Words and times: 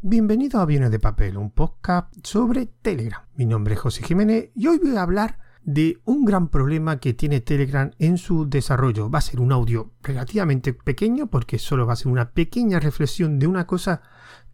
Bienvenido 0.00 0.60
a 0.60 0.62
Aviones 0.62 0.92
de 0.92 1.00
Papel, 1.00 1.36
un 1.36 1.50
podcast 1.50 2.14
sobre 2.22 2.66
Telegram. 2.66 3.20
Mi 3.34 3.46
nombre 3.46 3.74
es 3.74 3.80
José 3.80 4.04
Jiménez 4.04 4.52
y 4.54 4.68
hoy 4.68 4.78
voy 4.78 4.96
a 4.96 5.02
hablar 5.02 5.40
de 5.64 6.00
un 6.04 6.24
gran 6.24 6.50
problema 6.50 7.00
que 7.00 7.14
tiene 7.14 7.40
Telegram 7.40 7.90
en 7.98 8.16
su 8.16 8.48
desarrollo. 8.48 9.10
Va 9.10 9.18
a 9.18 9.22
ser 9.22 9.40
un 9.40 9.50
audio 9.50 9.90
relativamente 10.00 10.72
pequeño 10.72 11.26
porque 11.26 11.58
solo 11.58 11.84
va 11.84 11.94
a 11.94 11.96
ser 11.96 12.12
una 12.12 12.30
pequeña 12.30 12.78
reflexión 12.78 13.40
de 13.40 13.48
una 13.48 13.66
cosa 13.66 14.02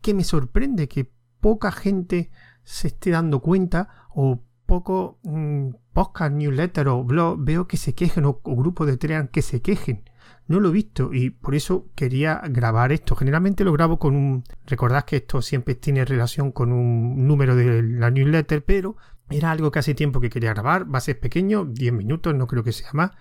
que 0.01 0.15
me 0.15 0.25
sorprende 0.25 0.89
que 0.89 1.13
poca 1.43 1.73
gente 1.73 2.31
se 2.63 2.89
esté 2.89 3.11
dando 3.11 3.41
cuenta 3.41 4.09
o 4.15 4.43
poco 4.65 5.19
mmm, 5.25 5.73
podcast, 5.93 6.33
newsletter 6.33 6.89
o 6.89 7.05
blog 7.05 7.45
veo 7.45 7.69
que 7.69 7.77
se 7.77 7.95
quejen 7.95 8.25
o, 8.25 8.41
o 8.43 8.57
grupos 8.57 8.87
de 8.87 8.97
Telegram 8.97 9.29
que 9.29 9.43
se 9.43 9.61
quejen 9.61 10.05
no 10.47 10.61
lo 10.61 10.69
he 10.69 10.73
visto 10.73 11.13
y 11.13 11.31
por 11.31 11.55
eso 11.55 11.91
quería 11.95 12.43
grabar 12.49 12.93
esto. 12.93 13.17
Generalmente 13.17 13.65
lo 13.65 13.73
grabo 13.73 13.99
con 13.99 14.15
un... 14.15 14.45
Recordad 14.67 15.05
que 15.05 15.17
esto 15.17 15.41
siempre 15.41 15.75
tiene 15.75 16.05
relación 16.05 16.53
con 16.53 16.73
un 16.73 17.27
número 17.27 17.57
de 17.57 17.83
la 17.83 18.11
newsletter, 18.11 18.65
pero 18.65 18.97
era 19.31 19.51
algo 19.51 19.71
que 19.71 19.79
hace 19.79 19.95
tiempo 19.95 20.21
que 20.21 20.31
quería 20.31 20.53
grabar. 20.53 20.93
Va 20.93 20.99
a 20.99 21.03
ser 21.03 21.19
pequeño, 21.19 21.65
10 21.65 21.93
minutos, 21.93 22.35
no 22.35 22.47
creo 22.47 22.63
que 22.63 22.73
sea 22.73 22.91
más. 22.93 23.13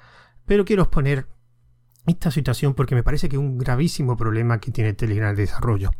Pero 0.45 0.65
quiero 0.65 0.83
exponer 0.83 1.27
esta 2.05 2.31
situación 2.31 2.73
porque 2.73 2.95
me 2.95 3.03
parece 3.03 3.29
que 3.29 3.37
es 3.37 3.41
un 3.41 3.57
gravísimo 3.57 4.17
problema 4.17 4.59
que 4.59 4.71
tiene 4.71 4.93
Telegram 4.93 5.33
de 5.33 5.43
desarrollo. 5.43 5.91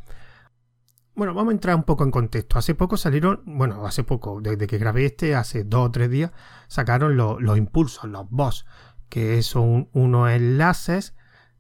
Bueno, 1.16 1.34
vamos 1.35 1.52
a 1.52 1.54
entrar 1.54 1.76
un 1.76 1.84
poco 1.84 2.04
en 2.04 2.12
contexto. 2.12 2.57
Hace 2.57 2.73
poco 2.73 2.98
salieron, 2.98 3.43
bueno, 3.45 3.85
hace 3.85 4.04
poco, 4.04 4.41
desde 4.41 4.66
que 4.66 4.80
grabé 4.80 5.05
este, 5.05 5.35
hace 5.35 5.63
dos 5.63 5.88
o 5.88 5.91
tres 5.91 6.09
días, 6.09 6.32
sacaron 6.68 7.16
los, 7.16 7.40
los 7.40 7.57
impulsos, 7.57 8.09
los 8.09 8.27
boss 8.30 8.66
que 9.13 9.44
son 9.44 9.90
unos 9.94 10.31
enlaces 10.31 11.13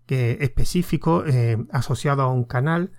específicos 0.07 1.23
eh, 1.27 1.55
asociados 1.71 2.23
a 2.23 2.27
un 2.27 2.45
canal 2.45 2.91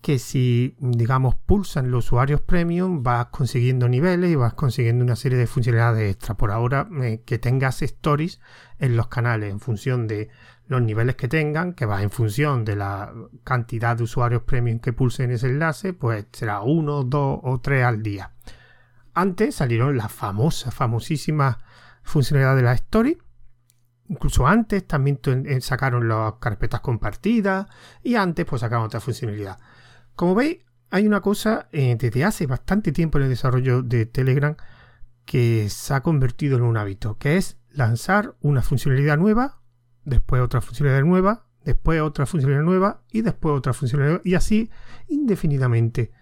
que 0.00 0.20
si 0.20 0.76
digamos 0.78 1.34
pulsan 1.34 1.90
los 1.90 2.06
usuarios 2.06 2.40
premium 2.40 3.02
vas 3.02 3.26
consiguiendo 3.26 3.88
niveles 3.88 4.30
y 4.30 4.36
vas 4.36 4.54
consiguiendo 4.54 5.04
una 5.04 5.16
serie 5.16 5.36
de 5.36 5.48
funcionalidades 5.48 6.12
extra. 6.12 6.36
Por 6.36 6.52
ahora 6.52 6.88
eh, 7.02 7.22
que 7.26 7.38
tengas 7.38 7.82
stories 7.82 8.40
en 8.78 8.96
los 8.96 9.08
canales 9.08 9.50
en 9.50 9.58
función 9.58 10.06
de 10.06 10.28
los 10.68 10.80
niveles 10.80 11.16
que 11.16 11.26
tengan 11.26 11.72
que 11.72 11.84
va 11.84 12.00
en 12.00 12.10
función 12.10 12.64
de 12.64 12.76
la 12.76 13.12
cantidad 13.42 13.96
de 13.96 14.04
usuarios 14.04 14.42
premium 14.42 14.78
que 14.78 14.92
pulsen 14.92 15.32
ese 15.32 15.48
enlace 15.48 15.92
pues 15.92 16.26
será 16.30 16.60
uno 16.60 17.02
dos 17.02 17.40
o 17.42 17.60
tres 17.60 17.84
al 17.84 18.04
día. 18.04 18.30
Antes 19.12 19.56
salieron 19.56 19.96
las 19.96 20.12
famosas 20.12 20.72
famosísimas 20.72 21.56
funcionalidades 22.04 22.58
de 22.58 22.62
la 22.62 22.74
story 22.74 23.18
Incluso 24.08 24.46
antes 24.46 24.86
también 24.86 25.20
eh, 25.24 25.60
sacaron 25.60 26.08
las 26.08 26.34
carpetas 26.40 26.80
compartidas 26.80 27.66
y 28.02 28.14
antes 28.14 28.46
pues 28.46 28.60
sacaron 28.60 28.86
otra 28.86 29.00
funcionalidad. 29.00 29.58
Como 30.14 30.34
veis, 30.34 30.58
hay 30.90 31.06
una 31.06 31.20
cosa 31.20 31.68
eh, 31.72 31.96
desde 31.98 32.24
hace 32.24 32.46
bastante 32.46 32.92
tiempo 32.92 33.18
en 33.18 33.24
el 33.24 33.30
desarrollo 33.30 33.82
de 33.82 34.06
Telegram 34.06 34.56
que 35.26 35.68
se 35.68 35.92
ha 35.92 36.02
convertido 36.02 36.56
en 36.56 36.62
un 36.62 36.78
hábito, 36.78 37.18
que 37.18 37.36
es 37.36 37.58
lanzar 37.70 38.34
una 38.40 38.62
funcionalidad 38.62 39.18
nueva, 39.18 39.60
después 40.04 40.40
otra 40.40 40.62
funcionalidad 40.62 41.04
nueva, 41.04 41.44
después 41.64 42.00
otra 42.00 42.24
funcionalidad 42.24 42.64
nueva 42.64 43.02
y 43.12 43.20
después 43.20 43.54
otra 43.54 43.74
funcionalidad 43.74 44.22
y 44.24 44.34
así 44.34 44.70
indefinidamente. 45.06 46.12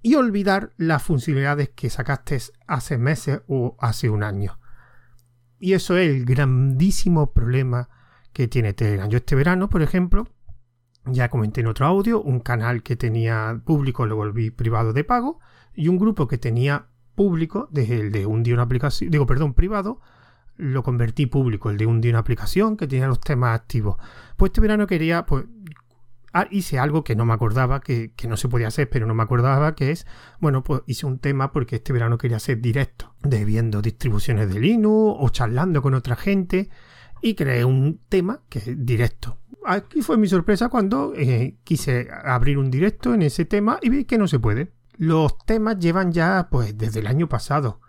Y 0.00 0.14
olvidar 0.14 0.72
las 0.78 1.02
funcionalidades 1.02 1.68
que 1.70 1.90
sacaste 1.90 2.40
hace 2.66 2.96
meses 2.96 3.42
o 3.46 3.76
hace 3.78 4.08
un 4.08 4.22
año. 4.22 4.58
Y 5.58 5.72
eso 5.72 5.96
es 5.96 6.08
el 6.08 6.24
grandísimo 6.24 7.32
problema 7.32 7.88
que 8.32 8.48
tiene 8.48 8.74
Telegram. 8.74 9.08
Yo 9.08 9.18
este 9.18 9.34
verano, 9.34 9.68
por 9.68 9.82
ejemplo, 9.82 10.28
ya 11.06 11.28
comenté 11.28 11.60
en 11.60 11.68
otro 11.68 11.86
audio, 11.86 12.20
un 12.20 12.40
canal 12.40 12.82
que 12.82 12.96
tenía 12.96 13.60
público 13.64 14.06
lo 14.06 14.16
volví 14.16 14.50
privado 14.50 14.92
de 14.92 15.04
pago 15.04 15.40
y 15.74 15.88
un 15.88 15.98
grupo 15.98 16.26
que 16.26 16.38
tenía 16.38 16.88
público 17.14 17.68
desde 17.70 18.00
el 18.00 18.12
de 18.12 18.26
un 18.26 18.42
día 18.42 18.54
una 18.54 18.64
aplicación, 18.64 19.10
digo, 19.10 19.26
perdón, 19.26 19.54
privado, 19.54 20.00
lo 20.56 20.82
convertí 20.82 21.26
público, 21.26 21.70
el 21.70 21.76
de 21.76 21.86
un 21.86 22.00
día 22.00 22.10
una 22.10 22.20
aplicación 22.20 22.76
que 22.76 22.86
tenía 22.86 23.06
los 23.06 23.20
temas 23.20 23.58
activos. 23.58 23.96
Pues 24.36 24.50
este 24.50 24.60
verano 24.60 24.86
quería, 24.86 25.26
pues 25.26 25.44
Ah, 26.38 26.48
hice 26.50 26.78
algo 26.78 27.02
que 27.02 27.16
no 27.16 27.24
me 27.24 27.32
acordaba, 27.32 27.80
que, 27.80 28.12
no 28.28 28.36
se 28.36 28.46
podía 28.46 28.68
hacer, 28.68 28.90
pero 28.90 29.06
no 29.06 29.14
me 29.14 29.22
acordaba, 29.22 29.74
que 29.74 29.90
es, 29.90 30.06
bueno, 30.38 30.62
pues 30.62 30.82
hice 30.84 31.06
un 31.06 31.18
tema 31.18 31.50
porque 31.50 31.76
este 31.76 31.94
verano 31.94 32.18
quería 32.18 32.36
hacer 32.36 32.60
directo, 32.60 33.14
de 33.22 33.46
viendo 33.46 33.80
distribuciones 33.80 34.52
de 34.52 34.60
Linux 34.60 35.16
o 35.18 35.30
charlando 35.30 35.80
con 35.80 35.94
otra 35.94 36.14
gente, 36.14 36.68
y 37.22 37.36
creé 37.36 37.64
un 37.64 38.02
tema 38.10 38.42
que 38.50 38.58
es 38.58 38.84
directo. 38.84 39.38
Aquí 39.64 40.02
fue 40.02 40.18
mi 40.18 40.28
sorpresa 40.28 40.68
cuando 40.68 41.14
eh, 41.16 41.56
quise 41.64 42.08
abrir 42.22 42.58
un 42.58 42.70
directo 42.70 43.14
en 43.14 43.22
ese 43.22 43.46
tema 43.46 43.78
y 43.80 43.88
vi 43.88 44.04
que 44.04 44.18
no 44.18 44.28
se 44.28 44.38
puede. 44.38 44.74
Los 44.98 45.38
temas 45.38 45.78
llevan 45.78 46.12
ya, 46.12 46.48
pues, 46.50 46.76
desde 46.76 47.00
el 47.00 47.06
año 47.06 47.30
pasado 47.30 47.80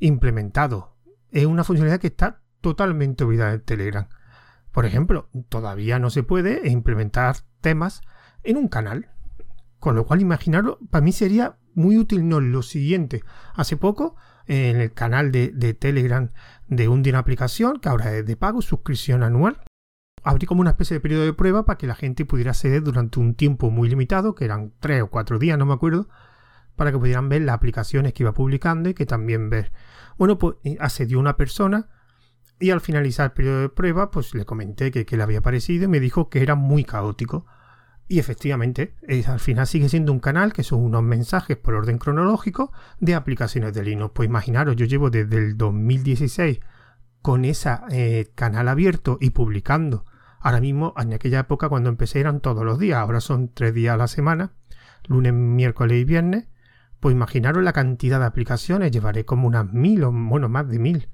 implementado. 0.00 0.96
Es 1.30 1.46
una 1.46 1.62
funcionalidad 1.62 2.00
que 2.00 2.08
está 2.08 2.40
totalmente 2.60 3.22
olvidada 3.22 3.52
en 3.52 3.60
Telegram. 3.60 4.08
Por 4.72 4.86
ejemplo, 4.86 5.28
todavía 5.48 5.98
no 5.98 6.10
se 6.10 6.22
puede 6.22 6.68
implementar 6.68 7.36
temas 7.60 8.00
en 8.42 8.56
un 8.56 8.68
canal. 8.68 9.10
Con 9.78 9.96
lo 9.96 10.06
cual, 10.06 10.20
imaginarlo, 10.20 10.78
para 10.90 11.04
mí 11.04 11.12
sería 11.12 11.56
muy 11.74 11.98
útil 11.98 12.28
no 12.28 12.40
lo 12.40 12.62
siguiente. 12.62 13.22
Hace 13.54 13.76
poco, 13.76 14.16
en 14.46 14.76
el 14.76 14.92
canal 14.92 15.32
de, 15.32 15.74
Telegram 15.74 16.30
de 16.68 16.88
un 16.88 17.02
día 17.02 17.18
aplicación, 17.18 17.80
que 17.80 17.88
ahora 17.88 18.16
es 18.16 18.26
de 18.26 18.36
pago, 18.36 18.62
suscripción 18.62 19.22
anual, 19.22 19.60
abrí 20.22 20.46
como 20.46 20.60
una 20.60 20.70
especie 20.70 20.94
de 20.94 21.00
periodo 21.00 21.24
de 21.24 21.32
prueba 21.32 21.64
para 21.64 21.78
que 21.78 21.86
la 21.86 21.94
gente 21.94 22.24
pudiera 22.24 22.52
acceder 22.52 22.82
durante 22.82 23.18
un 23.18 23.34
tiempo 23.34 23.70
muy 23.70 23.88
limitado, 23.88 24.34
que 24.34 24.44
eran 24.44 24.72
tres 24.80 25.02
o 25.02 25.08
cuatro 25.08 25.38
días, 25.38 25.58
no 25.58 25.66
me 25.66 25.74
acuerdo, 25.74 26.08
para 26.76 26.92
que 26.92 26.98
pudieran 26.98 27.28
ver 27.28 27.42
las 27.42 27.54
aplicaciones 27.54 28.12
que 28.12 28.22
iba 28.22 28.32
publicando 28.32 28.88
y 28.88 28.94
que 28.94 29.06
también 29.06 29.50
ver. 29.50 29.72
Bueno, 30.16 30.38
pues 30.38 30.56
eh, 30.64 30.76
accedió 30.80 31.18
una 31.18 31.36
persona 31.36 31.88
y 32.58 32.70
al 32.70 32.80
finalizar 32.80 33.26
el 33.26 33.32
periodo 33.32 33.60
de 33.62 33.68
prueba, 33.68 34.10
pues 34.10 34.34
le 34.34 34.44
comenté 34.44 34.90
que, 34.90 35.16
le 35.16 35.22
había 35.22 35.40
parecido 35.40 35.84
y 35.84 35.88
me 35.88 36.00
dijo 36.00 36.28
que 36.30 36.42
era 36.42 36.54
muy 36.54 36.84
caótico. 36.84 37.46
Y 38.08 38.18
efectivamente, 38.18 38.94
al 39.26 39.40
final 39.40 39.66
sigue 39.66 39.88
siendo 39.88 40.12
un 40.12 40.20
canal 40.20 40.52
que 40.52 40.62
son 40.62 40.80
unos 40.80 41.02
mensajes 41.02 41.56
por 41.56 41.74
orden 41.74 41.98
cronológico 41.98 42.72
de 43.00 43.14
aplicaciones 43.14 43.72
de 43.74 43.82
Linux. 43.82 44.12
Pues 44.14 44.28
imaginaros, 44.28 44.76
yo 44.76 44.86
llevo 44.86 45.10
desde 45.10 45.38
el 45.38 45.56
2016 45.56 46.60
con 47.22 47.44
ese 47.44 47.70
eh, 47.90 48.30
canal 48.34 48.68
abierto 48.68 49.16
y 49.20 49.30
publicando. 49.30 50.04
Ahora 50.40 50.60
mismo, 50.60 50.92
en 50.98 51.14
aquella 51.14 51.40
época 51.40 51.68
cuando 51.68 51.88
empecé 51.88 52.20
eran 52.20 52.40
todos 52.40 52.64
los 52.64 52.78
días, 52.78 52.98
ahora 52.98 53.20
son 53.20 53.48
tres 53.54 53.72
días 53.72 53.94
a 53.94 53.96
la 53.96 54.08
semana, 54.08 54.52
lunes, 55.06 55.32
miércoles 55.32 56.00
y 56.00 56.04
viernes. 56.04 56.48
Pues 57.00 57.14
imaginaros 57.14 57.62
la 57.62 57.72
cantidad 57.72 58.20
de 58.20 58.26
aplicaciones, 58.26 58.90
llevaré 58.90 59.24
como 59.24 59.48
unas 59.48 59.72
mil 59.72 60.04
o 60.04 60.12
bueno, 60.12 60.48
más 60.48 60.68
de 60.68 60.78
mil. 60.78 61.08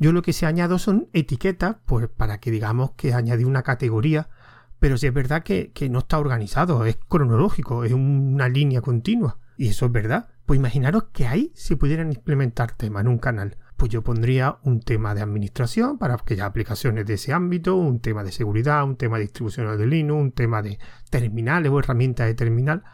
Yo 0.00 0.12
lo 0.12 0.22
que 0.22 0.32
se 0.32 0.46
añado 0.46 0.78
son 0.78 1.10
etiquetas, 1.12 1.76
pues 1.84 2.08
para 2.08 2.40
que 2.40 2.50
digamos 2.50 2.92
que 2.92 3.12
añadí 3.12 3.44
una 3.44 3.62
categoría, 3.62 4.30
pero 4.78 4.96
si 4.96 5.06
es 5.06 5.12
verdad 5.12 5.42
que, 5.42 5.72
no 5.90 5.98
está 5.98 6.18
organizado, 6.18 6.86
es 6.86 6.96
cronológico, 6.96 7.84
es 7.84 7.92
una 7.92 8.48
línea 8.48 8.80
continua. 8.80 9.36
Y 9.58 9.68
eso 9.68 9.84
es 9.84 9.92
verdad. 9.92 10.28
Pues 10.46 10.58
imaginaros 10.58 11.04
que 11.12 11.26
ahí 11.26 11.52
se 11.54 11.76
pudieran 11.76 12.10
implementar 12.10 12.72
temas 12.72 13.02
en 13.02 13.08
un 13.08 13.18
canal. 13.18 13.58
Pues 13.76 13.92
yo 13.92 14.02
pondría 14.02 14.56
un 14.62 14.80
tema 14.80 15.14
de 15.14 15.20
administración 15.20 15.98
para 15.98 16.14
aquellas 16.14 16.46
aplicaciones 16.46 17.04
de 17.04 17.14
ese 17.14 17.34
ámbito, 17.34 17.76
un 17.76 18.00
tema 18.00 18.24
de 18.24 18.32
seguridad, 18.32 18.84
un 18.84 18.96
tema 18.96 19.18
de 19.18 19.24
distribución 19.24 19.76
de 19.76 19.86
Linux, 19.86 20.18
un 20.18 20.32
tema 20.32 20.62
de 20.62 20.78
terminales 21.10 21.70
o 21.70 21.78
herramientas 21.78 22.26
de 22.26 22.34
terminal. 22.34 22.84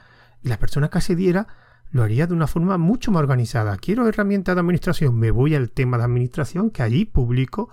Y 0.42 0.48
la 0.48 0.58
persona 0.58 0.88
que 0.88 0.98
accediera 0.98 1.46
lo 1.90 2.02
haría 2.02 2.26
de 2.26 2.34
una 2.34 2.46
forma 2.46 2.78
mucho 2.78 3.10
más 3.10 3.20
organizada. 3.20 3.76
Quiero 3.76 4.08
herramientas 4.08 4.54
de 4.54 4.60
administración, 4.60 5.18
me 5.18 5.30
voy 5.30 5.54
al 5.54 5.70
tema 5.70 5.98
de 5.98 6.04
administración, 6.04 6.70
que 6.70 6.82
allí 6.82 7.04
publico 7.04 7.70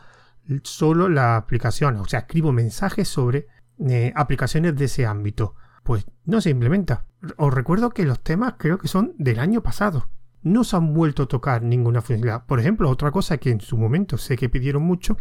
solo 0.63 1.09
las 1.09 1.41
aplicaciones, 1.41 2.01
o 2.01 2.05
sea, 2.05 2.19
escribo 2.19 2.51
mensajes 2.51 3.07
sobre 3.07 3.47
eh, 3.79 4.13
aplicaciones 4.15 4.75
de 4.75 4.85
ese 4.85 5.05
ámbito. 5.05 5.55
Pues 5.83 6.05
no 6.25 6.39
se 6.41 6.49
implementa. 6.49 7.05
Os 7.37 7.53
recuerdo 7.53 7.89
que 7.89 8.05
los 8.05 8.21
temas 8.21 8.55
creo 8.57 8.77
que 8.77 8.87
son 8.87 9.13
del 9.17 9.39
año 9.39 9.61
pasado. 9.61 10.09
No 10.41 10.63
se 10.63 10.75
han 10.75 10.93
vuelto 10.93 11.23
a 11.23 11.27
tocar 11.27 11.63
ninguna 11.63 12.01
funcionalidad. 12.01 12.45
Por 12.45 12.59
ejemplo, 12.59 12.89
otra 12.89 13.11
cosa 13.11 13.37
que 13.37 13.49
en 13.49 13.61
su 13.61 13.77
momento 13.77 14.17
sé 14.17 14.37
que 14.37 14.49
pidieron 14.49 14.83
mucho 14.83 15.17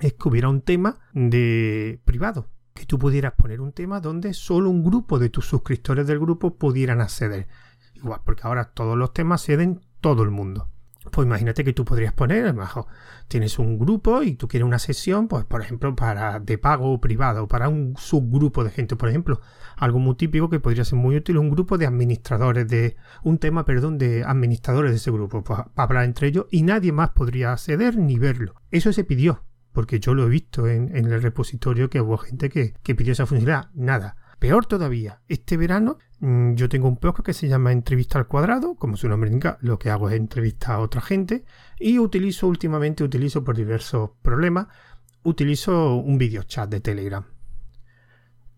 es 0.00 0.14
que 0.14 0.28
hubiera 0.28 0.48
un 0.48 0.62
tema 0.62 0.98
de 1.12 2.00
privado. 2.04 2.48
Que 2.74 2.86
tú 2.86 2.98
pudieras 2.98 3.34
poner 3.34 3.60
un 3.60 3.72
tema 3.72 4.00
donde 4.00 4.34
solo 4.34 4.70
un 4.70 4.84
grupo 4.84 5.18
de 5.18 5.30
tus 5.30 5.46
suscriptores 5.46 6.06
del 6.06 6.18
grupo 6.18 6.56
pudieran 6.56 7.00
acceder. 7.00 7.48
Porque 8.24 8.42
ahora 8.44 8.70
todos 8.72 8.96
los 8.96 9.12
temas 9.12 9.40
se 9.40 9.56
den 9.56 9.80
todo 10.00 10.22
el 10.22 10.30
mundo. 10.30 10.70
Pues 11.10 11.26
imagínate 11.26 11.64
que 11.64 11.72
tú 11.72 11.84
podrías 11.84 12.12
poner, 12.12 12.52
mejor, 12.52 12.86
tienes 13.28 13.58
un 13.58 13.78
grupo 13.78 14.22
y 14.22 14.34
tú 14.34 14.48
quieres 14.48 14.66
una 14.66 14.78
sesión, 14.78 15.28
pues 15.28 15.44
por 15.44 15.60
ejemplo, 15.60 15.94
para 15.94 16.40
de 16.40 16.58
pago 16.58 16.92
o 16.92 17.00
privado, 17.00 17.44
o 17.44 17.48
para 17.48 17.68
un 17.68 17.94
subgrupo 17.96 18.64
de 18.64 18.70
gente, 18.70 18.96
por 18.96 19.08
ejemplo, 19.08 19.40
algo 19.76 19.98
muy 19.98 20.16
típico 20.16 20.50
que 20.50 20.60
podría 20.60 20.84
ser 20.84 20.98
muy 20.98 21.16
útil, 21.16 21.38
un 21.38 21.50
grupo 21.50 21.78
de 21.78 21.86
administradores 21.86 22.66
de, 22.66 22.96
un 23.22 23.38
tema, 23.38 23.64
perdón, 23.64 23.98
de 23.98 24.24
administradores 24.24 24.90
de 24.90 24.96
ese 24.96 25.10
grupo, 25.10 25.44
pues, 25.44 25.60
para 25.74 25.86
hablar 25.86 26.04
entre 26.04 26.28
ellos 26.28 26.46
y 26.50 26.62
nadie 26.62 26.92
más 26.92 27.10
podría 27.10 27.52
acceder 27.52 27.96
ni 27.96 28.18
verlo. 28.18 28.54
Eso 28.70 28.92
se 28.92 29.04
pidió, 29.04 29.44
porque 29.72 30.00
yo 30.00 30.14
lo 30.14 30.26
he 30.26 30.28
visto 30.28 30.66
en, 30.66 30.94
el 30.94 31.22
repositorio 31.22 31.88
que 31.88 32.00
hubo 32.00 32.16
gente 32.18 32.48
que, 32.48 32.74
que 32.82 32.94
pidió 32.94 33.12
esa 33.12 33.26
funcionalidad. 33.26 33.70
Nada. 33.74 34.16
Peor 34.38 34.66
todavía, 34.66 35.20
este 35.28 35.56
verano 35.56 35.98
Mm, 36.18 36.54
yo 36.54 36.68
tengo 36.68 36.88
un 36.88 36.96
podcast 36.96 37.26
que 37.26 37.32
se 37.34 37.48
llama 37.48 37.72
Entrevista 37.72 38.18
al 38.18 38.26
Cuadrado, 38.26 38.74
como 38.76 38.96
su 38.96 39.08
nombre 39.08 39.28
indica, 39.28 39.58
lo 39.60 39.78
que 39.78 39.90
hago 39.90 40.08
es 40.08 40.16
entrevistar 40.16 40.76
a 40.76 40.80
otra 40.80 41.02
gente 41.02 41.44
y 41.78 41.98
utilizo 41.98 42.46
últimamente, 42.46 43.04
utilizo 43.04 43.44
por 43.44 43.56
diversos 43.56 44.10
problemas, 44.22 44.68
utilizo 45.24 45.96
un 45.96 46.16
video 46.16 46.42
chat 46.44 46.70
de 46.70 46.80
Telegram. 46.80 47.24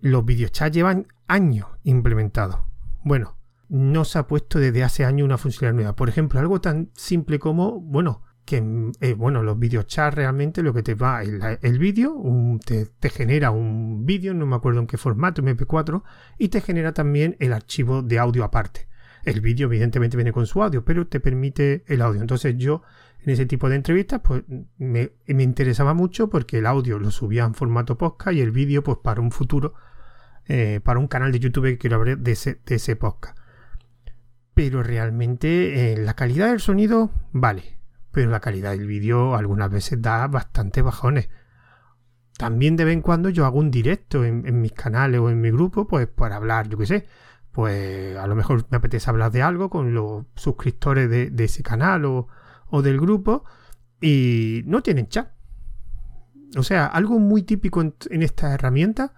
Los 0.00 0.24
videochats 0.24 0.74
llevan 0.74 1.08
años 1.26 1.66
implementados. 1.82 2.60
Bueno, 3.02 3.36
no 3.68 4.04
se 4.04 4.20
ha 4.20 4.28
puesto 4.28 4.60
desde 4.60 4.84
hace 4.84 5.04
años 5.04 5.24
una 5.24 5.38
funcionalidad 5.38 5.74
nueva. 5.76 5.96
Por 5.96 6.08
ejemplo, 6.08 6.38
algo 6.38 6.60
tan 6.60 6.90
simple 6.94 7.40
como, 7.40 7.80
bueno, 7.80 8.22
que 8.48 8.92
eh, 9.02 9.12
bueno, 9.12 9.42
los 9.42 9.58
videochats 9.58 10.14
realmente 10.14 10.62
lo 10.62 10.72
que 10.72 10.82
te 10.82 10.94
va 10.94 11.22
el, 11.22 11.38
el 11.60 11.78
vídeo, 11.78 12.18
te, 12.64 12.86
te, 12.86 13.10
genera 13.10 13.50
un 13.50 14.06
vídeo, 14.06 14.32
no 14.32 14.46
me 14.46 14.56
acuerdo 14.56 14.80
en 14.80 14.86
qué 14.86 14.96
formato, 14.96 15.42
MP4, 15.42 16.02
y 16.38 16.48
te 16.48 16.62
genera 16.62 16.94
también 16.94 17.36
el 17.40 17.52
archivo 17.52 18.00
de 18.00 18.18
audio 18.18 18.44
aparte. 18.44 18.88
El 19.22 19.42
vídeo 19.42 19.66
evidentemente 19.66 20.16
viene 20.16 20.32
con 20.32 20.46
su 20.46 20.62
audio, 20.62 20.82
pero 20.82 21.06
te 21.06 21.20
permite 21.20 21.84
el 21.88 22.00
audio. 22.00 22.22
Entonces 22.22 22.56
yo 22.56 22.80
en 23.22 23.32
ese 23.32 23.44
tipo 23.44 23.68
de 23.68 23.76
entrevistas 23.76 24.22
pues 24.24 24.44
me, 24.78 25.12
me 25.26 25.42
interesaba 25.42 25.92
mucho 25.92 26.30
porque 26.30 26.56
el 26.56 26.66
audio 26.66 26.98
lo 26.98 27.10
subía 27.10 27.44
en 27.44 27.52
formato 27.52 27.98
podcast 27.98 28.34
y 28.34 28.40
el 28.40 28.50
vídeo 28.50 28.82
pues 28.82 28.96
para 29.02 29.20
un 29.20 29.30
futuro, 29.30 29.74
eh, 30.46 30.80
para 30.82 31.00
un 31.00 31.08
canal 31.08 31.32
de 31.32 31.40
YouTube 31.40 31.64
que 31.64 31.76
quiero 31.76 31.96
abrir 31.96 32.16
de 32.16 32.32
ese, 32.32 32.62
de 32.64 32.76
ese 32.76 32.96
podcast. 32.96 33.36
Pero 34.54 34.82
realmente 34.82 35.92
eh, 35.92 35.98
la 35.98 36.14
calidad 36.14 36.48
del 36.48 36.60
sonido 36.60 37.10
vale, 37.32 37.77
pero 38.10 38.30
la 38.30 38.40
calidad 38.40 38.70
del 38.70 38.86
vídeo 38.86 39.34
algunas 39.34 39.70
veces 39.70 40.00
da 40.00 40.26
bastante 40.28 40.82
bajones. 40.82 41.28
También 42.38 42.76
de 42.76 42.84
vez 42.84 42.94
en 42.94 43.02
cuando 43.02 43.30
yo 43.30 43.44
hago 43.46 43.58
un 43.58 43.70
directo 43.70 44.24
en, 44.24 44.60
mis 44.60 44.72
canales 44.72 45.20
o 45.20 45.28
en 45.28 45.40
mi 45.40 45.50
grupo, 45.50 45.86
pues 45.88 46.06
para 46.06 46.36
hablar, 46.36 46.68
yo 46.68 46.78
qué 46.78 46.86
sé, 46.86 47.06
pues 47.50 48.16
a 48.16 48.26
lo 48.28 48.36
mejor 48.36 48.64
me 48.70 48.76
apetece 48.76 49.10
hablar 49.10 49.32
de 49.32 49.42
algo 49.42 49.68
con 49.68 49.92
los 49.92 50.24
suscriptores 50.36 51.10
de, 51.10 51.44
ese 51.44 51.62
canal 51.62 52.04
o, 52.04 52.28
del 52.82 53.00
grupo 53.00 53.44
y 54.00 54.62
no 54.66 54.82
tienen 54.82 55.08
chat. 55.08 55.32
O 56.56 56.62
sea, 56.62 56.86
algo 56.86 57.18
muy 57.18 57.42
típico 57.42 57.82
en, 57.82 58.22
esta 58.22 58.54
herramienta 58.54 59.14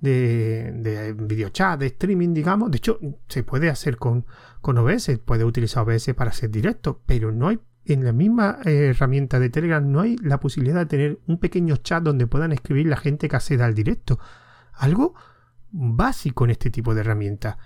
de, 0.00 0.72
de 0.72 1.12
video 1.12 1.50
chat, 1.50 1.78
de 1.78 1.86
streaming, 1.86 2.34
digamos. 2.34 2.72
De 2.72 2.78
hecho, 2.78 2.98
se 3.28 3.44
puede 3.44 3.70
hacer 3.70 3.96
con, 3.96 4.26
con 4.60 4.76
OBS, 4.78 5.18
puede 5.24 5.44
utilizar 5.44 5.88
OBS 5.88 6.12
para 6.14 6.30
hacer 6.30 6.50
directo, 6.50 7.02
pero 7.06 7.30
no 7.30 7.48
hay 7.48 7.60
en 7.86 8.04
la 8.04 8.12
misma 8.12 8.58
eh, 8.64 8.90
herramienta 8.90 9.38
de 9.38 9.50
Telegram 9.50 9.90
no 9.90 10.00
hay 10.00 10.16
la 10.16 10.40
posibilidad 10.40 10.80
de 10.80 10.86
tener 10.86 11.20
un 11.26 11.38
pequeño 11.38 11.76
chat 11.76 12.02
donde 12.02 12.26
puedan 12.26 12.52
escribir 12.52 12.86
la 12.86 12.96
gente 12.96 13.28
que 13.28 13.36
acceda 13.36 13.66
al 13.66 13.74
directo. 13.74 14.18
Algo 14.72 15.14
básico 15.70 16.44
en 16.44 16.52
este 16.52 16.70
tipo 16.70 16.94
de 16.94 17.02
herramientas. 17.02 17.56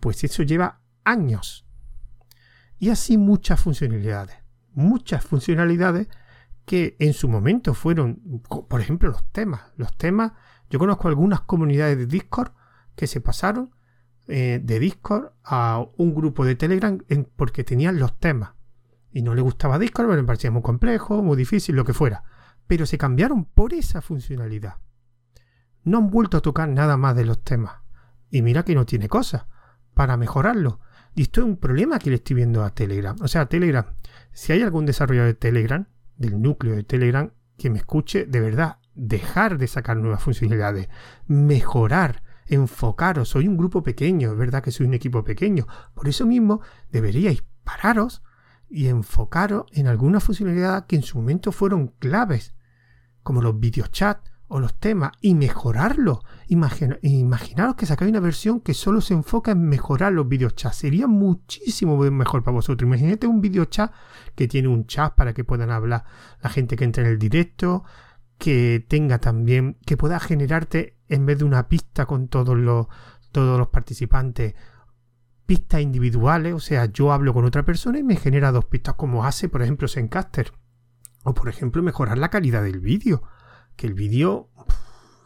Pues 0.00 0.24
eso 0.24 0.42
lleva 0.42 0.80
años. 1.04 1.66
Y 2.78 2.90
así 2.90 3.16
muchas 3.16 3.60
funcionalidades. 3.60 4.36
Muchas 4.72 5.24
funcionalidades 5.24 6.08
que 6.64 6.96
en 6.98 7.12
su 7.12 7.28
momento 7.28 7.74
fueron, 7.74 8.42
por 8.68 8.80
ejemplo, 8.80 9.10
los 9.10 9.30
temas. 9.30 9.62
Los 9.76 9.96
temas, 9.96 10.32
yo 10.68 10.78
conozco 10.78 11.06
algunas 11.08 11.42
comunidades 11.42 11.96
de 11.96 12.06
Discord 12.06 12.52
que 12.96 13.06
se 13.06 13.20
pasaron 13.20 13.70
eh, 14.26 14.60
de 14.62 14.78
Discord 14.80 15.32
a 15.44 15.84
un 15.96 16.14
grupo 16.14 16.44
de 16.44 16.56
Telegram 16.56 16.98
porque 17.36 17.62
tenían 17.62 17.98
los 17.98 18.18
temas 18.18 18.53
y 19.14 19.22
no 19.22 19.32
le 19.36 19.42
gustaba 19.42 19.78
Discord, 19.78 20.08
me 20.08 20.24
parecía 20.24 20.50
muy 20.50 20.60
complejo, 20.60 21.22
muy 21.22 21.36
difícil, 21.36 21.76
lo 21.76 21.84
que 21.84 21.94
fuera. 21.94 22.24
Pero 22.66 22.84
se 22.84 22.98
cambiaron 22.98 23.44
por 23.44 23.72
esa 23.72 24.02
funcionalidad. 24.02 24.78
No 25.84 25.98
han 25.98 26.10
vuelto 26.10 26.36
a 26.36 26.40
tocar 26.40 26.68
nada 26.68 26.96
más 26.96 27.14
de 27.14 27.24
los 27.24 27.44
temas. 27.44 27.76
Y 28.28 28.42
mira 28.42 28.64
que 28.64 28.74
no 28.74 28.84
tiene 28.84 29.08
cosas 29.08 29.46
para 29.94 30.16
mejorarlo. 30.16 30.80
Y 31.14 31.22
esto 31.22 31.42
es 31.42 31.46
un 31.46 31.58
problema 31.58 32.00
que 32.00 32.10
le 32.10 32.16
estoy 32.16 32.34
viendo 32.34 32.64
a 32.64 32.74
Telegram. 32.74 33.14
O 33.20 33.28
sea, 33.28 33.46
Telegram, 33.46 33.86
si 34.32 34.52
hay 34.52 34.62
algún 34.62 34.84
desarrollador 34.84 35.28
de 35.28 35.34
Telegram, 35.34 35.86
del 36.16 36.42
núcleo 36.42 36.74
de 36.74 36.82
Telegram, 36.82 37.30
que 37.56 37.70
me 37.70 37.78
escuche, 37.78 38.26
de 38.26 38.40
verdad, 38.40 38.78
dejar 38.96 39.58
de 39.58 39.68
sacar 39.68 39.96
nuevas 39.96 40.24
funcionalidades, 40.24 40.88
mejorar, 41.28 42.24
enfocaros. 42.46 43.28
Soy 43.28 43.46
un 43.46 43.56
grupo 43.56 43.84
pequeño, 43.84 44.32
es 44.32 44.36
verdad 44.36 44.60
que 44.60 44.72
soy 44.72 44.86
un 44.86 44.94
equipo 44.94 45.22
pequeño. 45.22 45.68
Por 45.94 46.08
eso 46.08 46.26
mismo 46.26 46.62
deberíais 46.90 47.44
pararos 47.62 48.24
y 48.74 48.88
enfocaros 48.88 49.66
en 49.70 49.86
alguna 49.86 50.18
funcionalidad 50.18 50.86
que 50.86 50.96
en 50.96 51.02
su 51.02 51.18
momento 51.18 51.52
fueron 51.52 51.94
claves, 52.00 52.54
como 53.22 53.40
los 53.40 53.60
videochats 53.60 54.32
o 54.48 54.58
los 54.58 54.74
temas, 54.80 55.12
y 55.20 55.36
mejorarlo. 55.36 56.24
imaginaros 56.48 57.76
que 57.76 57.86
sacáis 57.86 58.10
una 58.10 58.18
versión 58.18 58.60
que 58.60 58.74
solo 58.74 59.00
se 59.00 59.14
enfoca 59.14 59.52
en 59.52 59.68
mejorar 59.68 60.12
los 60.12 60.28
videochats. 60.28 60.76
Sería 60.76 61.06
muchísimo 61.06 61.96
mejor 61.96 62.42
para 62.42 62.56
vosotros. 62.56 62.86
Imagínate 62.86 63.28
un 63.28 63.40
videochat 63.40 63.92
que 64.34 64.48
tiene 64.48 64.66
un 64.66 64.86
chat 64.86 65.14
para 65.14 65.34
que 65.34 65.44
puedan 65.44 65.70
hablar 65.70 66.04
la 66.42 66.50
gente 66.50 66.74
que 66.74 66.84
entra 66.84 67.04
en 67.04 67.10
el 67.10 67.18
directo, 67.18 67.84
que 68.38 68.84
tenga 68.88 69.18
también, 69.18 69.78
que 69.86 69.96
pueda 69.96 70.18
generarte 70.18 70.98
en 71.08 71.26
vez 71.26 71.38
de 71.38 71.44
una 71.44 71.68
pista 71.68 72.06
con 72.06 72.26
todos 72.26 72.56
los, 72.56 72.88
todos 73.30 73.56
los 73.56 73.68
participantes, 73.68 74.54
pistas 75.46 75.80
individuales, 75.80 76.54
o 76.54 76.60
sea, 76.60 76.86
yo 76.86 77.12
hablo 77.12 77.34
con 77.34 77.44
otra 77.44 77.64
persona 77.64 77.98
y 77.98 78.02
me 78.02 78.16
genera 78.16 78.52
dos 78.52 78.64
pistas 78.64 78.94
como 78.94 79.24
hace, 79.24 79.48
por 79.48 79.62
ejemplo, 79.62 79.88
Zencaster. 79.88 80.52
O, 81.22 81.34
por 81.34 81.48
ejemplo, 81.48 81.82
mejorar 81.82 82.18
la 82.18 82.30
calidad 82.30 82.62
del 82.62 82.80
vídeo, 82.80 83.22
que 83.76 83.86
el 83.86 83.94
vídeo 83.94 84.50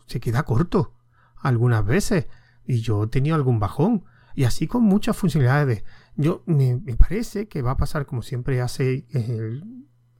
se 0.06 0.20
queda 0.20 0.44
corto 0.44 0.94
algunas 1.37 1.85
veces 1.85 2.26
y 2.65 2.81
yo 2.81 3.05
he 3.05 3.09
tenido 3.09 3.35
algún 3.35 3.59
bajón. 3.59 4.05
Y 4.35 4.44
así 4.44 4.69
con 4.69 4.85
muchas 4.85 5.17
funcionalidades. 5.17 5.82
Yo 6.15 6.44
me, 6.47 6.79
parece 6.97 7.49
que 7.49 7.62
va 7.62 7.73
a 7.73 7.76
pasar 7.76 8.06
como 8.06 8.23
siempre 8.23 8.61
hace 8.61 9.06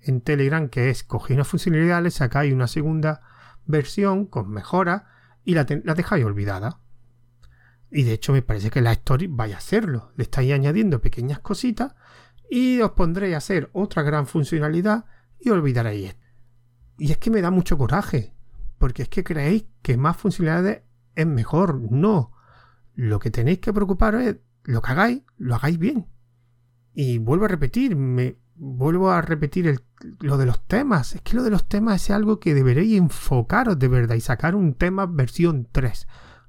en 0.01 0.21
Telegram, 0.23 0.69
que 0.69 0.91
es 0.91 1.05
coger 1.05 1.37
una 1.37 1.45
funcionalidad, 1.45 2.03
le 2.03 2.11
sacáis 2.11 2.53
una 2.53 2.67
segunda 2.67 3.21
versión 3.67 4.27
con 4.27 4.51
mejora 4.51 5.07
y 5.45 5.55
la, 5.55 5.67
la 5.85 5.95
dejáis 5.95 6.25
olvidada. 6.25 6.81
Y 7.91 8.03
de 8.03 8.13
hecho 8.13 8.33
me 8.33 8.43
parece 8.43 8.71
que 8.71 8.83
la 8.83 8.93
story 8.93 9.27
vaya 9.29 9.57
a 9.57 9.59
hacerlo. 9.59 10.13
Le 10.17 10.25
estáis 10.25 10.53
añadiendo 10.53 11.01
pequeñas 11.01 11.39
cositas 11.41 11.95
y 12.51 12.81
os 12.81 12.93
pondréis 12.93 13.35
a 13.35 13.39
hacer 13.39 13.71
otra 13.73 14.03
gran 14.03 14.27
funcionalidad 14.27 15.07
y 15.41 15.51
olvidaréis 15.51 16.17
Y 16.99 17.13
es 17.13 17.19
que 17.19 17.31
me 17.31 17.41
da 17.41 17.51
mucho 17.51 17.79
coraje, 17.79 18.35
porque 18.79 19.03
es 19.03 19.09
que 19.09 19.25
creéis 19.25 19.67
que 19.83 19.97
más 19.97 20.17
funcionalidades 20.17 20.83
es 21.15 21.27
mejor. 21.27 21.81
No. 21.91 22.33
Lo 22.95 23.19
que 23.19 23.31
tenéis 23.31 23.61
que 23.61 23.73
preocuparos 23.73 24.23
es 24.23 24.37
lo 24.65 24.83
que 24.83 24.93
hagáis, 24.93 25.23
lo 25.37 25.55
hagáis 25.55 25.79
bien. 25.79 26.07
Y 26.93 27.19
vuelvo 27.19 27.47
a 27.47 27.49
repetir, 27.49 27.97
me 27.97 28.37
vuelvo 28.55 29.13
a 29.13 29.23
repetir 29.23 29.81
lo 30.21 30.37
de 30.37 30.47
los 30.47 30.67
temas. 30.67 31.15
Es 31.15 31.23
que 31.23 31.37
lo 31.37 31.43
de 31.43 31.51
los 31.51 31.69
temas 31.69 32.03
es 32.03 32.11
algo 32.11 32.39
que 32.41 32.55
deberéis 32.55 32.99
enfocaros 32.99 33.79
de 33.79 33.89
verdad 33.89 34.17
y 34.17 34.21
sacar 34.21 34.55
un 34.55 34.75
tema 34.75 35.07
versión 35.07 35.69
3 35.71 36.07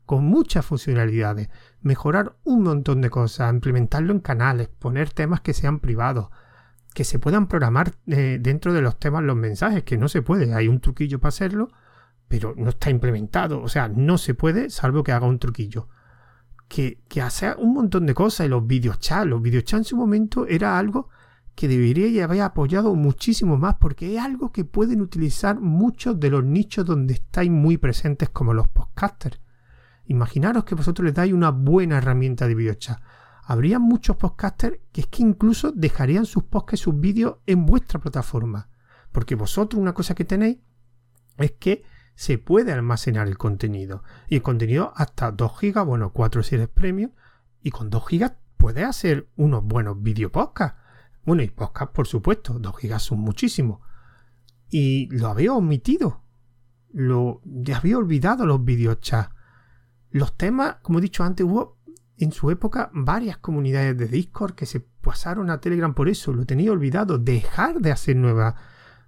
con 0.10 0.26
muchas 0.26 0.66
funcionalidades, 0.66 1.50
mejorar 1.82 2.36
un 2.44 2.64
montón 2.64 3.00
de 3.00 3.12
cosas, 3.12 3.54
implementarlo 3.54 4.12
en 4.12 4.22
canales, 4.22 4.68
poner 4.68 5.12
temas 5.12 5.42
que 5.42 5.54
sean 5.54 5.78
privados, 5.78 6.30
que 6.96 7.04
se 7.04 7.20
puedan 7.20 7.46
programar 7.46 7.94
eh, 8.08 8.40
dentro 8.42 8.74
de 8.74 8.82
los 8.82 8.98
temas 8.98 9.22
los 9.22 9.36
mensajes, 9.36 9.84
que 9.84 10.00
no 10.00 10.08
se 10.08 10.24
puede, 10.24 10.52
hay 10.56 10.68
un 10.68 10.80
truquillo 10.80 11.20
para 11.20 11.30
hacerlo, 11.30 11.70
pero 12.28 12.56
no 12.58 12.70
está 12.70 12.90
implementado, 12.90 13.62
o 13.62 13.68
sea, 13.70 13.88
no 13.88 14.18
se 14.18 14.34
puede 14.34 14.72
salvo 14.72 15.04
que 15.04 15.12
haga 15.12 15.28
un 15.28 15.38
truquillo. 15.38 15.90
Que, 16.68 17.04
que 17.08 17.22
hace 17.22 17.54
un 17.60 17.76
montón 17.76 18.08
de 18.08 18.16
cosas, 18.16 18.48
y 18.48 18.50
los 18.50 18.66
videochats, 18.66 19.28
los 19.28 19.44
videochats 19.44 19.82
en 19.82 19.84
su 19.84 19.96
momento 19.96 20.48
era 20.48 20.80
algo 20.80 21.10
que 21.54 21.68
debería 21.68 22.08
y 22.08 22.20
haber 22.20 22.42
apoyado 22.42 22.96
muchísimo 22.96 23.58
más 23.58 23.76
porque 23.76 24.16
es 24.16 24.20
algo 24.20 24.52
que 24.52 24.66
pueden 24.66 25.02
utilizar 25.02 25.60
muchos 25.60 26.20
de 26.20 26.32
los 26.32 26.44
nichos 26.44 26.84
donde 26.84 27.14
estáis 27.14 27.52
muy 27.52 27.78
presentes 27.78 28.30
como 28.30 28.56
los 28.56 28.68
podcasters 28.70 29.40
Imaginaros 30.10 30.64
que 30.64 30.74
vosotros 30.74 31.06
les 31.06 31.14
dais 31.14 31.32
una 31.32 31.52
buena 31.52 32.00
herramienta 32.00 32.48
de 32.48 32.56
videochat. 32.56 33.00
Habría 33.44 33.78
muchos 33.78 34.16
podcasters 34.18 34.80
que 34.92 35.02
es 35.02 35.08
que 35.08 35.22
incluso 35.22 35.72
dejarían 35.72 36.26
sus 36.26 36.46
podcasts, 36.46 36.84
sus 36.84 37.00
vídeos 37.00 37.38
en 37.46 37.68
vuestra 37.68 38.00
plataforma. 38.00 38.70
Porque 39.12 39.36
vosotros 39.36 39.80
una 39.80 39.94
cosa 39.94 40.16
que 40.16 40.26
tenéis 40.26 40.58
es 41.38 41.52
que 41.52 41.84
se 42.16 42.40
puede 42.40 42.72
almacenar 42.72 43.28
el 43.28 43.38
contenido. 43.38 44.04
Y 44.28 44.38
el 44.38 44.42
contenido 44.42 44.94
hasta 44.96 45.32
2 45.32 45.52
GB, 45.62 45.86
bueno, 45.86 46.12
4 46.12 46.42
si 46.42 46.56
eres 46.56 46.70
premium. 46.70 47.12
Y 47.62 47.70
con 47.70 47.92
2 47.92 48.04
GB 48.10 48.32
puedes 48.58 48.86
hacer 48.86 49.30
unos 49.36 49.64
buenos 49.64 50.02
video 50.02 50.32
podcasts. 50.32 50.80
Bueno, 51.24 51.44
y 51.44 51.52
podcast, 51.52 51.92
por 51.92 52.08
supuesto, 52.08 52.58
2 52.58 52.76
GB 52.82 53.00
son 53.00 53.20
muchísimos. 53.20 53.82
Y 54.72 55.08
lo 55.16 55.28
había 55.28 55.54
omitido. 55.54 56.24
Lo, 56.92 57.42
ya 57.46 57.78
había 57.78 58.00
olvidado 58.00 58.48
los 58.48 58.66
videochats. 58.66 59.38
Los 60.12 60.38
temas, 60.38 60.78
como 60.82 61.00
he 61.00 61.02
dicho 61.02 61.24
antes, 61.24 61.46
hubo 61.46 61.78
en 62.18 62.32
su 62.32 62.52
época 62.52 62.90
varias 62.94 63.38
comunidades 63.38 63.98
de 63.98 64.08
Discord 64.08 64.54
que 64.54 64.66
se 64.66 64.80
pasaron 64.80 65.50
a 65.50 65.62
Telegram 65.62 65.94
por 65.94 66.10
eso, 66.10 66.34
lo 66.34 66.46
tenía 66.46 66.72
olvidado, 66.72 67.18
dejar 67.18 67.80
de 67.80 67.92
hacer 67.92 68.16
nuevas 68.16 68.56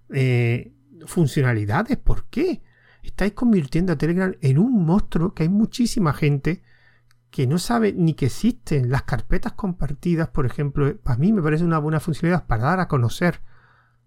eh, 0.10 0.74
funcionalidades, 1.06 1.98
¿por 1.98 2.26
qué? 2.26 2.62
Estáis 3.04 3.34
convirtiendo 3.34 3.94
a 3.94 3.98
Telegram 3.98 4.34
en 4.42 4.60
un 4.60 4.86
monstruo 4.86 5.34
que 5.34 5.44
hay 5.44 5.50
muchísima 5.50 6.14
gente 6.14 6.64
que 7.32 7.48
no 7.48 7.58
sabe 7.58 7.94
ni 7.94 8.14
que 8.14 8.26
existen 8.26 8.90
las 8.90 9.04
carpetas 9.04 9.54
compartidas, 9.54 10.28
por 10.30 10.46
ejemplo, 10.46 10.96
para 10.98 11.18
mí 11.18 11.32
me 11.32 11.42
parece 11.42 11.64
una 11.64 11.80
buena 11.80 12.00
funcionalidad 12.00 12.46
para 12.46 12.64
dar 12.64 12.80
a 12.82 12.88
conocer, 12.88 13.42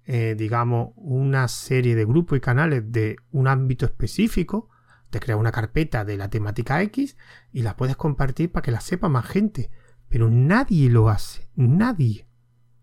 eh, 0.05 0.35
digamos, 0.37 0.93
una 0.97 1.49
serie 1.49 1.95
de 1.95 2.05
grupos 2.05 2.39
y 2.39 2.41
canales 2.41 2.93
de 2.93 3.17
un 3.33 3.49
ámbito 3.49 3.87
específico. 3.87 4.69
Te 5.15 5.21
crea 5.21 5.37
una 5.37 5.53
carpeta 5.53 6.05
de 6.05 6.17
la 6.17 6.29
temática 6.29 6.83
X 6.83 7.17
y 7.53 7.63
la 7.63 7.77
puedes 7.77 7.95
compartir 7.95 8.51
para 8.51 8.65
que 8.65 8.73
la 8.73 8.81
sepa 8.81 9.09
más 9.09 9.25
gente. 9.25 9.71
Pero 10.09 10.29
nadie 10.29 10.91
lo 10.91 11.09
hace, 11.09 11.49
nadie. 11.55 12.27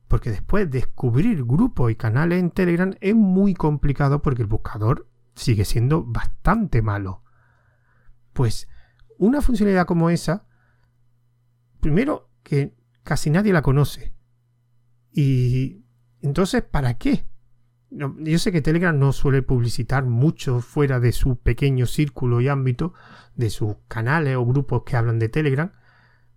Porque 0.08 0.30
después 0.30 0.72
descubrir 0.72 1.44
grupos 1.44 1.92
y 1.92 1.96
canales 1.96 2.40
en 2.40 2.52
Telegram 2.52 2.96
es 3.02 3.16
muy 3.16 3.54
complicado 3.54 4.22
porque 4.22 4.44
el 4.44 4.48
buscador 4.48 5.10
sigue 5.36 5.66
siendo 5.66 6.06
bastante 6.06 6.82
malo. 6.82 7.22
Pues 8.32 8.70
una 9.18 9.42
funcionalidad 9.42 9.86
como 9.86 10.10
esa, 10.10 10.46
primero 11.82 12.30
que 12.44 12.78
casi 13.04 13.30
nadie 13.30 13.52
la 13.52 13.62
conoce. 13.62 14.14
Y 15.12 15.84
entonces, 16.22 16.64
¿para 16.64 16.94
qué? 16.94 17.26
Yo 17.92 18.40
sé 18.40 18.52
que 18.52 18.62
Telegram 18.62 18.98
no 18.98 19.12
suele 19.12 19.42
publicitar 19.42 20.06
mucho 20.06 20.62
fuera 20.62 21.00
de 21.00 21.12
su 21.12 21.38
pequeño 21.38 21.86
círculo 21.86 22.40
y 22.40 22.48
ámbito, 22.48 22.94
de 23.36 23.50
sus 23.50 23.76
canales 23.88 24.36
o 24.38 24.46
grupos 24.46 24.84
que 24.86 24.96
hablan 24.96 25.20
de 25.20 25.30
Telegram, 25.30 25.72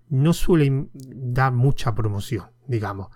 no 0.08 0.32
suelen 0.32 0.90
dar 0.94 1.52
mucha 1.52 1.94
promoción, 1.94 2.46
digamos. 2.66 3.08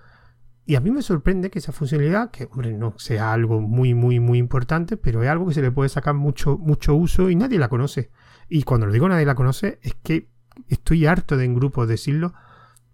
Y 0.65 0.77
a 0.77 0.81
mí 0.81 0.91
me 0.91 1.03
sorprende 1.03 1.51
que 1.51 1.59
esa 1.59 1.73
funcionalidad, 1.73 2.31
que 2.31 2.45
hombre, 2.45 2.73
no 2.75 2.95
sea 2.99 3.33
algo 3.33 3.61
muy, 3.61 3.95
muy, 3.95 4.21
muy 4.21 4.39
importante, 4.39 4.97
pero 4.97 5.23
es 5.23 5.29
algo 5.29 5.47
que 5.47 5.55
se 5.55 5.63
le 5.63 5.73
puede 5.73 5.89
sacar 5.89 6.15
mucho, 6.15 6.59
mucho 6.59 6.95
uso 6.95 7.31
y 7.31 7.37
nadie 7.37 7.59
la 7.59 7.69
conoce. 7.69 8.11
Y 8.49 8.63
cuando 8.63 8.87
lo 8.87 8.93
digo 8.93 9.09
nadie 9.09 9.25
la 9.25 9.35
conoce, 9.35 9.79
es 9.83 9.95
que 10.03 10.29
estoy 10.69 11.07
harto 11.07 11.37
de 11.37 11.45
en 11.45 11.55
grupos 11.55 11.89
decirlo, 11.89 12.35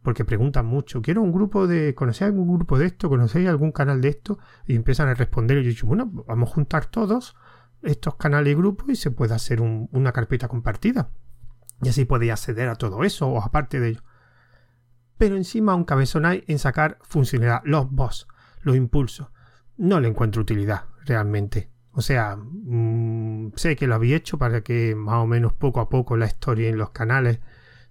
porque 0.05 0.25
preguntan 0.25 0.67
mucho, 0.67 1.03
quiero 1.03 1.23
un 1.23 1.33
grupo 1.33 1.67
de, 1.67 1.97
¿conocéis 1.97 2.31
algún 2.31 2.55
grupo 2.55 2.79
de 2.79 2.87
esto? 2.87 3.09
¿Conocéis 3.09 3.49
algún 3.49 3.73
canal 3.73 4.01
de 4.01 4.11
esto? 4.11 4.39
Y 4.69 4.77
empiezan 4.77 5.09
a 5.09 5.15
responder 5.15 5.59
y 5.59 5.65
yo 5.65 5.71
digo, 5.71 5.89
bueno, 5.89 6.25
vamos 6.29 6.51
a 6.51 6.55
juntar 6.55 6.87
todos 6.87 7.35
estos 7.83 8.15
canales 8.15 8.53
y 8.53 8.55
grupos 8.55 8.89
y 8.91 8.95
se 8.95 9.11
puede 9.11 9.35
hacer 9.35 9.61
una 9.61 10.13
carpeta 10.13 10.47
compartida. 10.47 11.11
Y 11.83 11.89
así 11.89 12.05
podéis 12.05 12.33
acceder 12.33 12.69
a 12.69 12.77
todo 12.77 13.03
eso 13.03 13.27
o 13.27 13.43
aparte 13.43 13.81
de 13.81 13.89
ello 13.89 14.03
pero 15.17 15.37
encima 15.37 15.75
un 15.75 15.85
cabezonáis 15.85 16.43
en 16.49 16.59
sacar 16.59 16.99
funcionalidad, 17.03 17.63
los 17.65 17.91
boss, 17.91 18.29
los 18.63 18.77
impulsos. 18.77 19.29
No 19.77 20.01
le 20.01 20.09
encuentro 20.09 20.43
utilidad 20.43 20.85
realmente. 21.05 21.71
O 21.93 22.01
sea, 22.01 22.37
mm, 22.37 23.53
sé 23.57 23.77
que 23.77 23.87
lo 23.87 23.95
había 23.95 24.17
hecho 24.17 24.39
para 24.39 24.63
que 24.63 24.95
más 24.95 25.17
o 25.17 25.27
menos 25.27 25.53
poco 25.53 25.81
a 25.81 25.89
poco 25.89 26.17
la 26.17 26.27
historia 26.27 26.69
en 26.69 26.79
los 26.79 26.91
canales 26.91 27.41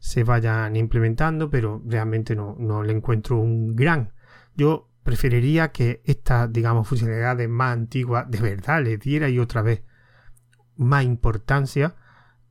se 0.03 0.25
vayan 0.25 0.75
implementando, 0.75 1.49
pero 1.49 1.81
realmente 1.85 2.35
no, 2.35 2.57
no 2.59 2.83
le 2.83 2.91
encuentro 2.91 3.39
un 3.39 3.73
gran. 3.73 4.11
Yo 4.53 4.89
preferiría 5.01 5.71
que 5.71 6.01
estas, 6.03 6.51
digamos, 6.51 6.89
funcionalidades 6.89 7.47
más 7.47 7.71
antiguas 7.71 8.29
de 8.29 8.41
verdad 8.41 8.83
le 8.83 8.97
diera 8.97 9.29
y 9.29 9.39
otra 9.39 9.61
vez 9.61 9.81
más 10.75 11.05
importancia 11.05 11.95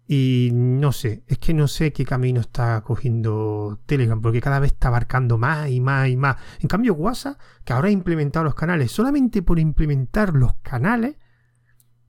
y 0.08 0.48
no 0.50 0.92
sé, 0.92 1.24
es 1.26 1.36
que 1.36 1.52
no 1.52 1.68
sé 1.68 1.92
qué 1.92 2.06
camino 2.06 2.40
está 2.40 2.80
cogiendo 2.80 3.80
Telegram, 3.84 4.22
porque 4.22 4.40
cada 4.40 4.58
vez 4.58 4.72
está 4.72 4.88
abarcando 4.88 5.36
más 5.36 5.68
y 5.68 5.82
más 5.82 6.08
y 6.08 6.16
más. 6.16 6.36
En 6.60 6.68
cambio, 6.68 6.94
WhatsApp, 6.94 7.38
que 7.64 7.74
ahora 7.74 7.88
ha 7.88 7.92
implementado 7.92 8.44
los 8.44 8.54
canales, 8.54 8.90
solamente 8.90 9.42
por 9.42 9.58
implementar 9.58 10.32
los 10.32 10.54
canales, 10.62 11.16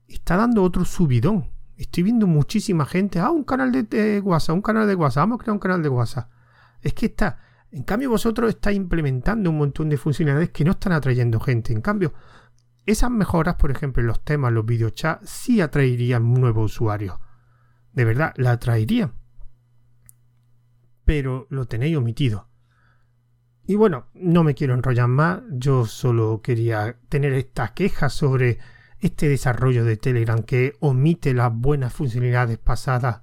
está 0.08 0.38
dando 0.38 0.62
otro 0.62 0.86
subidón. 0.86 1.53
Estoy 1.76 2.04
viendo 2.04 2.26
muchísima 2.26 2.86
gente, 2.86 3.18
ah, 3.18 3.30
un 3.30 3.44
canal 3.44 3.72
de, 3.72 4.20
WhatsApp, 4.20 4.54
un 4.54 4.62
canal 4.62 4.86
de 4.86 4.94
WhatsApp, 4.94 5.22
vamos 5.22 5.40
a 5.40 5.42
crear 5.42 5.54
un 5.54 5.60
canal 5.60 5.82
de 5.82 5.88
WhatsApp. 5.88 6.30
Es 6.80 6.94
que 6.94 7.06
está, 7.06 7.40
en 7.70 7.82
cambio 7.82 8.10
vosotros 8.10 8.50
estáis 8.50 8.76
implementando 8.76 9.50
un 9.50 9.58
montón 9.58 9.88
de 9.88 9.96
funcionalidades 9.96 10.50
que 10.50 10.64
no 10.64 10.72
están 10.72 10.92
atrayendo 10.92 11.40
gente. 11.40 11.72
En 11.72 11.80
cambio, 11.80 12.14
esas 12.86 13.10
mejoras, 13.10 13.56
por 13.56 13.70
ejemplo, 13.70 14.00
en 14.02 14.06
los 14.06 14.24
temas, 14.24 14.52
los 14.52 14.66
videochats, 14.66 15.28
sí 15.28 15.60
atraerían 15.60 16.32
nuevos 16.32 16.72
usuarios 16.72 17.18
de 17.94 18.04
verdad 18.04 18.34
la 18.36 18.58
traería. 18.58 19.12
Pero 21.04 21.46
lo 21.50 21.66
tenéis 21.66 21.96
omitido. 21.96 22.48
Y 23.66 23.76
bueno, 23.76 24.08
no 24.14 24.44
me 24.44 24.54
quiero 24.54 24.74
enrollar 24.74 25.08
más, 25.08 25.40
yo 25.50 25.86
solo 25.86 26.42
quería 26.42 26.98
tener 27.08 27.32
esta 27.32 27.72
queja 27.72 28.10
sobre 28.10 28.58
este 29.04 29.28
desarrollo 29.28 29.84
de 29.84 29.98
Telegram 29.98 30.42
que 30.42 30.72
omite 30.80 31.34
las 31.34 31.54
buenas 31.54 31.92
funcionalidades 31.92 32.56
pasadas 32.56 33.20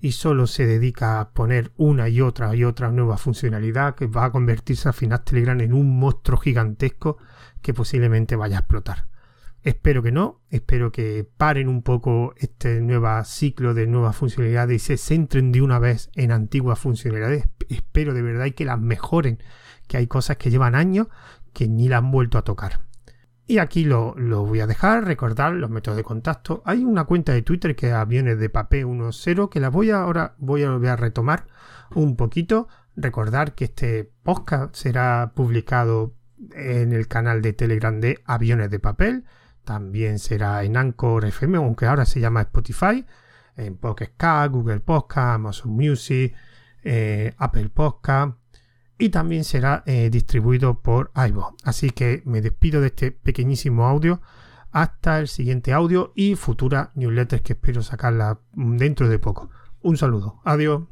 y 0.00 0.12
solo 0.12 0.48
se 0.48 0.66
dedica 0.66 1.20
a 1.20 1.30
poner 1.30 1.70
una 1.76 2.08
y 2.08 2.20
otra 2.20 2.52
y 2.56 2.64
otra 2.64 2.90
nueva 2.90 3.16
funcionalidad 3.18 3.94
que 3.94 4.06
va 4.06 4.24
a 4.24 4.32
convertirse 4.32 4.88
al 4.88 4.94
final 4.94 5.22
Telegram 5.22 5.60
en 5.60 5.74
un 5.74 5.96
monstruo 6.00 6.38
gigantesco 6.38 7.18
que 7.60 7.72
posiblemente 7.72 8.34
vaya 8.34 8.56
a 8.56 8.60
explotar. 8.60 9.06
Espero 9.62 10.02
que 10.02 10.10
no, 10.10 10.40
espero 10.50 10.90
que 10.90 11.24
paren 11.36 11.68
un 11.68 11.82
poco 11.82 12.34
este 12.36 12.80
nuevo 12.80 13.22
ciclo 13.24 13.74
de 13.74 13.86
nuevas 13.86 14.16
funcionalidades 14.16 14.82
y 14.82 14.84
se 14.84 14.96
centren 14.96 15.52
de 15.52 15.62
una 15.62 15.78
vez 15.78 16.10
en 16.16 16.32
antiguas 16.32 16.80
funcionalidades. 16.80 17.46
Espero 17.68 18.12
de 18.12 18.22
verdad 18.22 18.50
que 18.56 18.64
las 18.64 18.80
mejoren, 18.80 19.38
que 19.86 19.98
hay 19.98 20.08
cosas 20.08 20.36
que 20.36 20.50
llevan 20.50 20.74
años 20.74 21.06
que 21.52 21.68
ni 21.68 21.88
la 21.88 21.98
han 21.98 22.10
vuelto 22.10 22.38
a 22.38 22.42
tocar. 22.42 22.91
Y 23.46 23.58
aquí 23.58 23.84
lo, 23.84 24.14
voy 24.14 24.60
a 24.60 24.66
dejar, 24.66 25.04
recordar 25.04 25.52
los 25.52 25.68
métodos 25.68 25.96
de 25.96 26.04
contacto. 26.04 26.62
Hay 26.64 26.84
una 26.84 27.04
cuenta 27.04 27.32
de 27.32 27.42
Twitter 27.42 27.74
que 27.74 27.88
es 27.88 27.92
aviones 27.92 28.38
de 28.38 28.48
papel 28.48 28.86
10 28.86 29.48
que 29.50 29.60
la 29.60 29.68
voy 29.68 29.90
a, 29.90 30.02
ahora 30.02 30.34
voy 30.38 30.62
a 30.62 30.70
volver 30.70 30.90
a 30.90 30.96
retomar 30.96 31.46
un 31.94 32.16
poquito. 32.16 32.68
Recordar 32.94 33.54
que 33.54 33.64
este 33.64 34.10
podcast 34.22 34.74
será 34.74 35.32
publicado 35.34 36.14
en 36.54 36.92
el 36.92 37.08
canal 37.08 37.42
de 37.42 37.52
Telegram 37.52 38.00
de 38.00 38.22
Aviones 38.26 38.70
de 38.70 38.78
Papel 38.78 39.24
también 39.64 40.18
será 40.18 40.64
en 40.64 40.76
Anchor 40.76 41.24
FM, 41.24 41.58
aunque 41.58 41.86
ahora 41.86 42.04
se 42.04 42.20
llama 42.20 42.42
Spotify, 42.42 43.04
en 43.56 43.76
Pocket 43.76 44.12
Google 44.50 44.80
Podcast, 44.80 45.36
Amazon 45.36 45.72
Music, 45.72 46.34
eh, 46.82 47.34
Apple 47.38 47.68
Podcast 47.68 48.41
y 48.98 49.08
también 49.08 49.44
será 49.44 49.82
eh, 49.86 50.10
distribuido 50.10 50.80
por 50.80 51.10
iVoox. 51.14 51.54
Así 51.64 51.90
que 51.90 52.22
me 52.24 52.40
despido 52.40 52.80
de 52.80 52.88
este 52.88 53.12
pequeñísimo 53.12 53.86
audio 53.86 54.20
hasta 54.70 55.20
el 55.20 55.28
siguiente 55.28 55.72
audio 55.72 56.12
y 56.14 56.34
futura 56.34 56.92
newsletters 56.94 57.42
que 57.42 57.52
espero 57.52 57.82
sacarla 57.82 58.40
dentro 58.54 59.08
de 59.08 59.18
poco. 59.18 59.50
Un 59.82 59.96
saludo, 59.96 60.40
adiós. 60.44 60.82